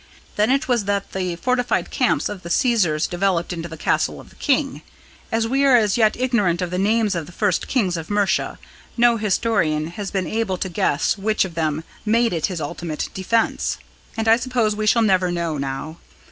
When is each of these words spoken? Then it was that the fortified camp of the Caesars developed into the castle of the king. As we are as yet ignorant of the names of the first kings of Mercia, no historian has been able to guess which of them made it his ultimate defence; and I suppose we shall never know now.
Then 0.35 0.49
it 0.49 0.67
was 0.67 0.85
that 0.85 1.11
the 1.11 1.35
fortified 1.35 1.91
camp 1.91 2.27
of 2.27 2.41
the 2.41 2.49
Caesars 2.49 3.05
developed 3.05 3.53
into 3.53 3.69
the 3.69 3.77
castle 3.77 4.19
of 4.19 4.31
the 4.31 4.35
king. 4.37 4.81
As 5.31 5.47
we 5.47 5.63
are 5.63 5.75
as 5.75 5.95
yet 5.95 6.17
ignorant 6.17 6.59
of 6.59 6.71
the 6.71 6.79
names 6.79 7.13
of 7.13 7.27
the 7.27 7.31
first 7.31 7.67
kings 7.67 7.97
of 7.97 8.09
Mercia, 8.09 8.57
no 8.97 9.17
historian 9.17 9.89
has 9.91 10.09
been 10.09 10.25
able 10.25 10.57
to 10.57 10.69
guess 10.69 11.19
which 11.19 11.45
of 11.45 11.53
them 11.53 11.83
made 12.03 12.33
it 12.33 12.47
his 12.47 12.59
ultimate 12.59 13.09
defence; 13.13 13.77
and 14.17 14.27
I 14.27 14.37
suppose 14.37 14.75
we 14.75 14.87
shall 14.87 15.03
never 15.03 15.31
know 15.31 15.59
now. 15.59 15.99